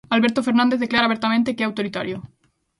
[0.15, 2.17] Alberto Fernández declara abertamente que é autoritario.